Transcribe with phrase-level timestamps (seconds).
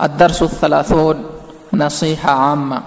[0.00, 1.24] الدرس الثلاثون
[1.72, 2.82] نصيحة عامة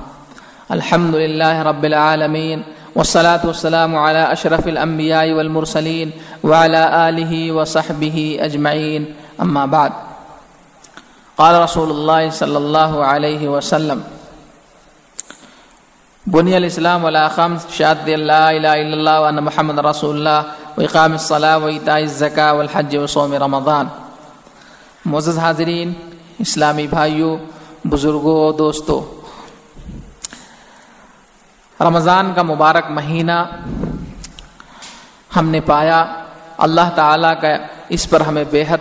[0.72, 2.64] الحمد لله رب العالمين
[2.96, 6.12] والصلاة والسلام على أشرف الأنبياء والمرسلين
[6.44, 9.92] وعلى آله وصحبه أجمعين أما بعد۔
[11.38, 14.04] قال رسول الله صلى الله عليه وسلم
[16.28, 20.46] بني الإسلام ولا خمس شهادة لا إله إلا الله وأن محمد رسول الله
[20.78, 23.88] وإقام الصلاة وإيتاء الزكاة والحج وصوم رمضان۔
[25.06, 25.94] معزز حاضرین
[26.40, 27.38] اسلامی بھائیوں
[27.86, 29.02] بزرگوں، دوستوں،
[31.84, 33.46] رمضان کا مبارک مہینہ
[35.36, 36.06] ہم نے پایا۔
[36.58, 37.48] اللہ تعالیٰ کا
[37.90, 38.78] اس پر ہمیں بے حد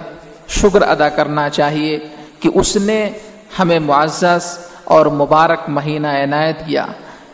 [0.49, 1.99] شکر ادا کرنا چاہیے
[2.41, 3.11] کہ اس نے
[3.59, 6.87] ہمیں معزز اور مبارک مہینہ عنایت کیا،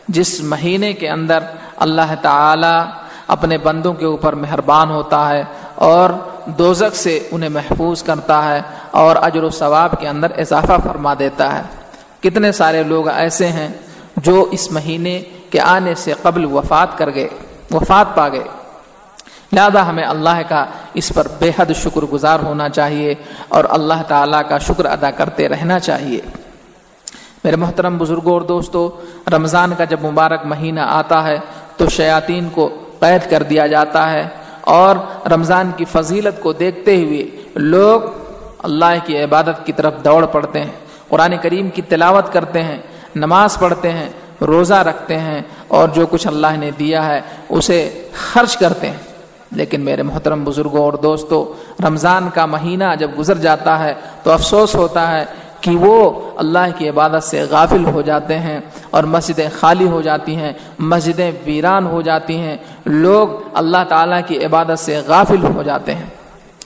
[0.07, 1.39] جس مہینے کے اندر
[1.75, 2.85] اللہ تعالیٰ
[3.27, 5.43] اپنے بندوں کے اوپر مہربان ہوتا ہے
[5.75, 6.09] اور
[6.45, 8.61] دوزک سے انہیں محفوظ کرتا ہے۔
[8.91, 11.61] اور اجر و ثواب کے اندر اضافہ فرما دیتا ہے۔
[12.21, 13.67] کتنے سارے لوگ ایسے ہیں
[14.17, 17.27] جو اس مہینے کے آنے سے قبل وفات کر گئے،
[17.71, 18.43] وفات پا گئے۔
[19.53, 23.15] لہذا ہمیں اللہ کا اس پر بے حد شکر گزار ہونا چاہیے
[23.47, 26.21] اور اللہ تعالیٰ کا شکر ادا کرتے رہنا چاہیے۔
[27.43, 28.89] میرے محترم بزرگوں اور دوستوں،
[29.29, 31.39] رمضان کا جب مبارک مہینہ آتا ہے
[31.77, 34.27] تو شیاطین کو قید کر دیا جاتا ہے
[34.61, 34.95] اور
[35.27, 38.01] رمضان کی فضیلت کو دیکھتے ہوئے لوگ
[38.59, 40.71] اللہ کی عبادت کی طرف دوڑ پڑتے ہیں،
[41.09, 42.77] قرآن کریم کی تلاوت کرتے ہیں،
[43.15, 44.09] نماز پڑھتے ہیں،
[44.41, 48.97] روزہ رکھتے ہیں اور جو کچھ اللہ نے دیا ہے، اسے خرچ کرتے ہیں۔
[49.51, 51.45] لیکن میرے محترم بزرگوں اور دوستوں
[51.87, 53.93] رمضان کا مہینہ جب گزر جاتا ہے
[54.23, 55.25] تو افسوس ہوتا ہے
[55.61, 60.35] کہ وہ اللہ کی عبادت سے غافل ہو جاتے ہیں اور مسجدیں خالی ہو جاتی
[60.35, 65.95] ہیں، مسجدیں ویران ہو جاتی ہیں، لوگ اللہ تعالیٰ کی عبادت سے غافل ہو جاتے
[65.95, 66.05] ہیں۔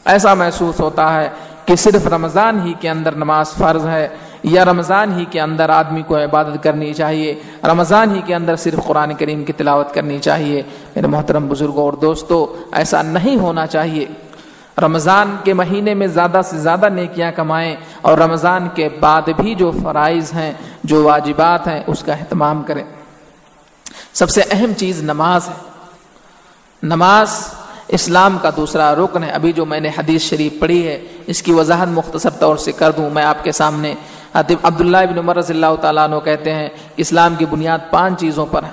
[0.05, 1.29] ایسا محسوس ہوتا ہے
[1.65, 4.07] کہ صرف رمضان ہی کے اندر نماز فرض ہے
[4.43, 8.87] یا رمضان ہی کے اندر آدمی کو عبادت کرنی چاہیے، رمضان ہی کے اندر صرف
[8.87, 10.63] قرآن کریم کی تلاوت کرنی چاہیے۔
[10.95, 14.05] میرے محترم بزرگوں اور دوستوں ایسا نہیں ہونا چاہیے۔
[14.81, 19.71] رمضان کے مہینے میں زیادہ سے زیادہ نیکیاں کمائیں اور رمضان کے بعد بھی جو
[19.83, 20.53] فرائض ہیں،
[20.83, 22.83] جو واجبات ہیں، اس کا اہتمام کریں۔
[24.13, 25.53] سب سے اہم چیز نماز ہے۔
[26.83, 27.53] نماز
[27.93, 31.51] اسلام کا دوسرا رکن ہے۔ ابھی جو میں نے حدیث شریف پڑھی ہے، اس کی
[31.53, 33.93] وضاحت مختصر طور سے کر دوں۔ میں آپ کے سامنے
[34.33, 38.63] عبداللہ ابن عمر رضی اللہ تعالیٰ عنہ کہتے ہیں، اسلام کی بنیاد پانچ چیزوں پر
[38.63, 38.71] ہے۔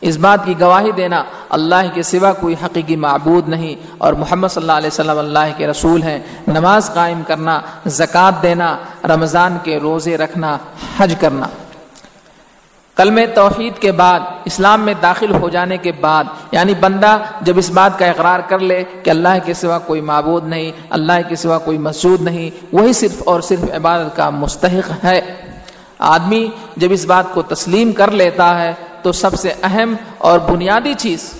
[0.00, 4.62] اس بات کی گواہی دینا، اللہ کے سوا کوئی حقیقی معبود نہیں اور محمد صلی
[4.62, 6.18] اللہ علیہ وسلم اللہ کے رسول ہیں۔
[6.48, 10.58] نماز قائم کرنا، زکوٰۃ دینا، رمضان کے روزے رکھنا،
[10.98, 11.46] حج کرنا۔
[13.00, 17.70] کلم توحید کے بعد، اسلام میں داخل ہو جانے کے بعد یعنی بندہ جب اس
[17.70, 21.58] بات کا اقرار کر لے کہ اللہ کے سوا کوئی معبود نہیں، اللہ کے سوا
[21.58, 25.20] کوئی مسجود نہیں، وہی صرف اور صرف عبادت کا مستحق ہے۔
[25.98, 30.94] آدمی جب اس بات کو تسلیم کر لیتا ہے تو سب سے اہم اور بنیادی
[30.98, 31.32] چیز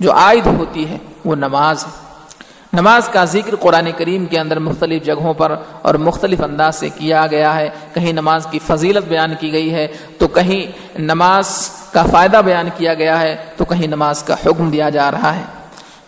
[0.00, 2.11] جو عائد ہوتی ہے وہ نماز ہے۔
[2.74, 7.26] نماز کا ذکر قرآن کریم کے اندر مختلف جگہوں پر اور مختلف انداز سے کیا
[7.26, 9.86] گیا ہے، کہیں نماز کی فضیلت بیان کی گئی ہے،
[10.18, 10.62] تو کہیں
[10.98, 15.36] نماز کا فائدہ بیان کیا گیا ہے، تو کہیں نماز کا حکم دیا جا رہا
[15.36, 15.42] ہے۔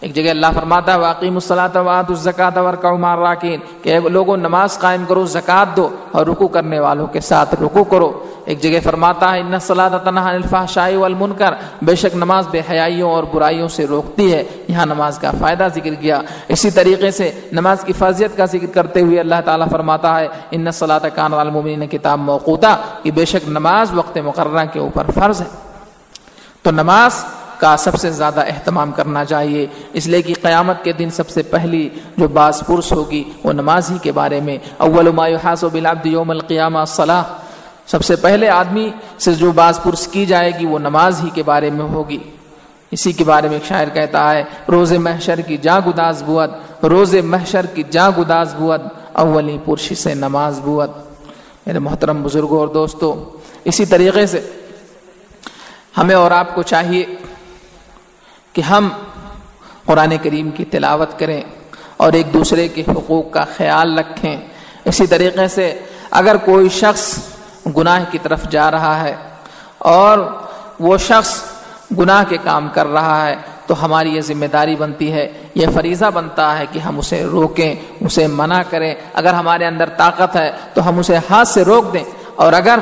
[0.00, 5.04] ایک جگہ اللہ فرماتا ہے واقعی مسلاط وات الزکات ورکا راکین کہ لوگوں نماز قائم
[5.08, 8.12] کرو، زکوٰۃ دو اور رکو کرنے والوں کے ساتھ رکو کرو۔
[8.44, 10.64] ایک جگہ فرماتا ہے ان صلاح تنہا الفا
[10.98, 15.68] والمنکر بے شک نماز بے حیائیوں اور برائیوں سے روکتی ہے۔ یہاں نماز کا فائدہ
[15.74, 20.20] ذکر کیا۔ اسی طریقے سے نماز کی فضیت کا ذکر کرتے ہوئے اللہ تعالیٰ فرماتا
[20.20, 25.04] ہے ان صلاح کان والمومنین کتاب موقوتا کہ بے شک نماز وقت مقررہ کے اوپر
[25.14, 25.46] فرض ہے۔
[26.62, 27.24] تو نماز
[27.58, 31.42] کا سب سے زیادہ اہتمام کرنا چاہیے۔ اس لیے کہ قیامت کے دن سب سے
[31.42, 36.06] پہلی جو باز پرس ہوگی وہ نماز ہی کے بارے میں۔ اول ما يحاسب بالعبد
[36.06, 37.22] یوم القیامہ صلاح۔
[37.86, 41.42] سب سے پہلے آدمی سے جو باز پرس کی جائے گی وہ نماز ہی کے
[41.42, 42.18] بارے میں ہوگی۔
[42.90, 47.14] اسی کے بارے میں ایک شاعر کہتا ہے، روز محشر کی جا گداز بوت روز
[47.14, 48.80] محشر کی جا گداز بوت
[49.12, 50.90] اولی پرشی سے نماز بوت
[51.66, 53.14] میرے محترم بزرگوں اور دوستوں،
[53.64, 54.40] اسی طریقے سے
[55.98, 57.04] ہمیں اور آپ کو چاہیے
[58.52, 58.88] کہ ہم
[59.84, 61.40] قرآن کریم کی تلاوت کریں
[61.96, 64.36] اور ایک دوسرے کے حقوق کا خیال رکھیں۔
[64.84, 65.78] اسی طریقے سے
[66.10, 67.18] اگر کوئی شخص
[67.76, 69.16] گناہ کی طرف جا رہا ہے
[69.78, 70.18] اور
[70.80, 71.42] وہ شخص
[71.98, 76.04] گناہ کے کام کر رہا ہے، تو ہماری یہ ذمہ داری بنتی ہے، یہ فریضہ
[76.14, 80.88] بنتا ہے کہ ہم اسے روکیں، اسے منع کریں۔ اگر ہمارے اندر طاقت ہے، تو
[80.88, 82.78] ہم اسے ہاتھ سے روک دیں۔ اور اگر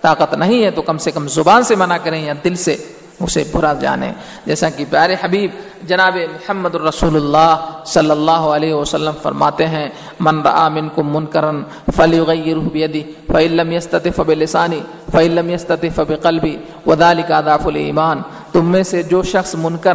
[0.00, 2.76] طاقت نہیں ہے، تو کم سے کم زبان سے منع کریں یا دل سے۔
[3.20, 4.12] اسے برا جانے۔
[4.46, 5.50] جیسا کہ پیارے حبیب،
[5.82, 9.88] جناب محمد الرسول اللہ صلی اللہ علیہ وسلم فرماتے ہیں،
[10.20, 11.62] من رآ منکم منکرن
[11.96, 14.80] فلیغیرہ بیدی، فإن لم يستطع فبلسانی
[15.12, 18.22] فإن لم يستطع فبقلبی وذالک اضعف الایمان۔
[18.52, 19.94] تم میں سے جو شخص منکر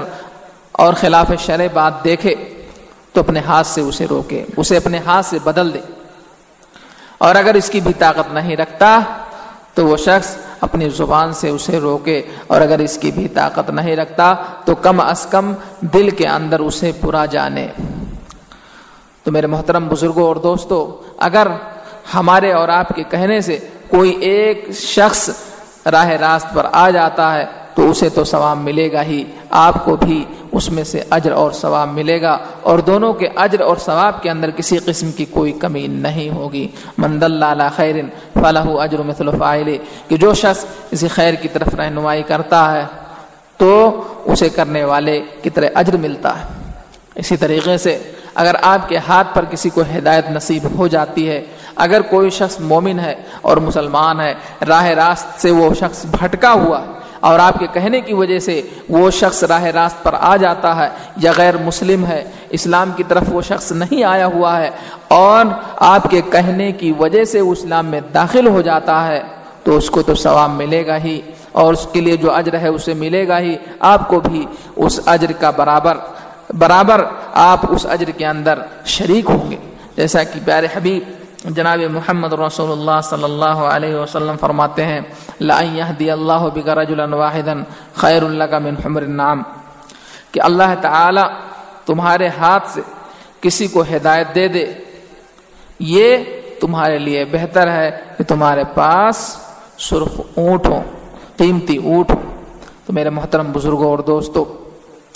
[0.72, 2.36] اور خلاف شرع بات دیکھے،
[3.14, 5.80] تو اپنے ہاتھ سے اسے روکے، اسے اپنے ہاتھ سے بدل دے۔
[7.18, 9.00] اور اگر اس کی بھی طاقت نہیں رکھتا،
[9.74, 13.96] تو وہ شخص اپنی زبان سے اسے روکے اور اگر اس کی بھی طاقت نہیں
[13.96, 14.36] رکھتا
[14.66, 17.68] تو کم از کم دل کے اندر اسے پورا جانے۔
[19.24, 21.48] تو میرے محترم بزرگوں اور دوستوں اگر
[22.14, 23.60] ہمارے اور آپ کے کہنے سے
[23.90, 25.30] کوئی ایک شخص
[25.92, 29.96] راہ راست پر آ جاتا ہے تو اسے تو ثواب ملے گا ہی۔ آپ کو
[29.96, 34.24] بھی اس میں سے اجر اور ثواب ملے گا اور دونوں کے اجر اور ثواب
[34.24, 36.68] کے اندر کسی قسم کی کوئی کمی نہیں ہوگی۔
[36.98, 37.96] مند اللہ خیر
[38.34, 39.78] فلاح اجر مثل فائل
[40.08, 42.86] کہ جو شخص اسی خیر کی طرف رہنمائی کرتا ہے،
[43.58, 46.46] تو اسے کرنے والے کی طرح اجر ملتا ہے۔
[47.16, 51.46] اسی طریقے سے اگر آپ کے ہاتھ پر کسی کو ہدایت نصیب ہو جاتی ہے،
[51.76, 54.34] اگر کوئی شخص مومن ہے اور مسلمان ہے،
[54.68, 58.62] راہ راست سے وہ شخص بھٹکا ہوا ہے اور آپ کے کہنے کی وجہ سے
[58.90, 60.88] وہ شخص راہ راست پر آ جاتا ہے
[61.18, 64.70] یا غیر مسلم ہے، اسلام کی طرف وہ شخص نہیں آیا ہوا ہے
[65.08, 65.46] اور
[65.90, 69.22] آپ کے کہنے کی وجہ سے وہ اسلام میں داخل ہو جاتا ہے
[69.64, 71.20] تو اس کو تو ثواب ملے گا ہی
[71.52, 74.46] اور اس کے لیے جو اجر ہے اسے ملے گا ہی، آپ کو بھی
[74.76, 75.98] اس اجر کا برابر
[76.60, 77.04] برابر
[77.34, 79.58] آپ اس اجر کے اندر شریک ہوں گے۔
[79.96, 85.00] جیسا کہ پیارے حبیب جناب محمد رسول اللہ صلی اللہ علیہ وسلم فرماتے ہیں
[85.42, 86.48] اللہ
[87.96, 89.42] خیر اللہ من حمر النعام
[90.32, 91.22] کہ اللہ تعالی
[91.86, 92.82] تمہارے ہاتھ سے
[93.42, 94.66] کسی کو ہدایت دے دے،
[95.80, 96.24] یہ
[96.62, 99.16] تمہارے لیے بہتر ہے کہ تمہارے پاس
[99.90, 100.82] سرخ اونٹ ہو
[101.38, 102.20] قیمتی اونٹ ہو
[102.86, 104.46] تو میرے محترم بزرگوں اور دوستوں،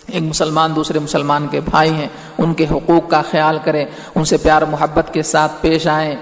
[0.07, 2.07] ایک مسلمان دوسرے مسلمان کے بھائی ہیں،
[2.37, 3.85] ان کے حقوق کا خیال کریں،
[4.15, 6.15] ان سے پیار محبت کے ساتھ پیش آئیں،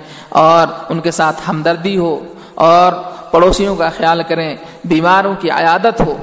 [0.44, 2.14] اور ان کے ساتھ ہمدردی ہو،
[2.68, 2.94] اور
[3.34, 6.18] پڑوسیوں کا خیال کریں، بیماروں کی عیادت ہو۔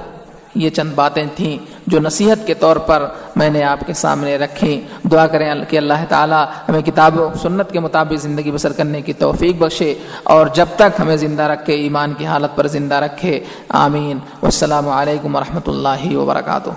[0.55, 5.09] یہ چند باتیں تھیں جو نصیحت کے طور پر میں نے آپ کے سامنے رکھیں۔
[5.09, 9.13] دعا کریں کہ اللہ تعالیٰ ہمیں کتاب و سنت کے مطابق زندگی بسر کرنے کی
[9.13, 14.19] توفیق بخشے اور جب تک ہمیں زندہ رکھے، ایمان کی حالت پر زندہ رکھے۔ آمین۔
[14.43, 16.71] والسلام علیکم ورحمۃ اللہ وبرکاتہ۔